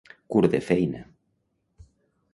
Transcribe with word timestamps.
Curt 0.35 0.49
de 0.55 0.61
feina. 0.69 1.03